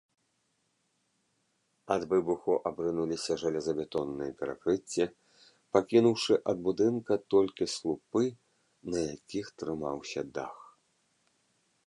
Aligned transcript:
Ад 1.95 2.05
выбуху 2.13 2.53
абрынуліся 2.69 3.35
жалезабетонныя 3.41 4.33
перакрыцці, 4.39 5.03
пакінуўшы 5.77 6.33
ад 6.53 6.57
будынка 6.67 7.13
толькі 7.33 7.67
слупы, 7.75 8.23
на 8.95 8.99
якіх 9.15 9.45
трымаўся 9.63 10.21
дах. 10.39 10.57